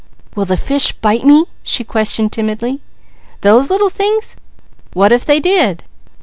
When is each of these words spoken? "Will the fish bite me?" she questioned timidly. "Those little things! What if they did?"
"Will 0.35 0.45
the 0.45 0.57
fish 0.57 0.93
bite 0.93 1.25
me?" 1.27 1.45
she 1.61 1.83
questioned 1.83 2.31
timidly. 2.33 2.79
"Those 3.41 3.69
little 3.69 3.91
things! 3.91 4.35
What 4.95 5.11
if 5.11 5.25
they 5.25 5.39
did?" 5.39 5.83